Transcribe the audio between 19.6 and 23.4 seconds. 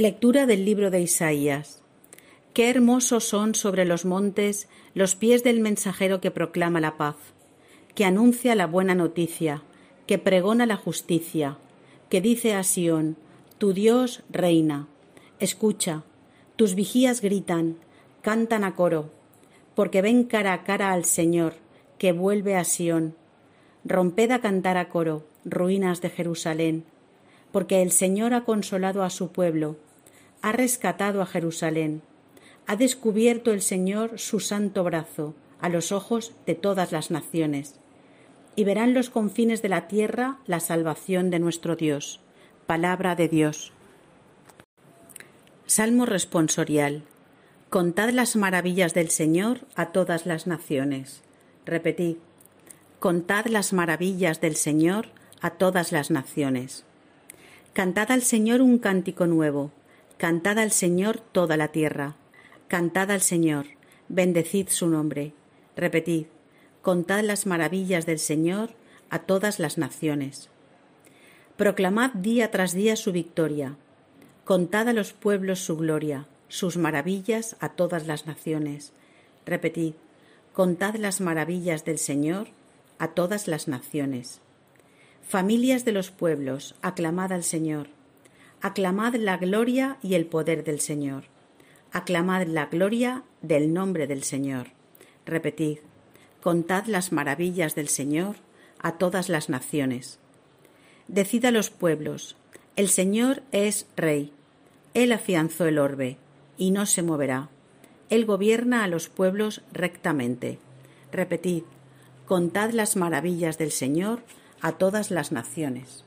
porque ven cara a cara al Señor, que vuelve a Sión.